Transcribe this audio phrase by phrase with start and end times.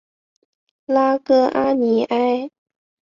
[0.87, 2.49] 拉戈阿尼埃。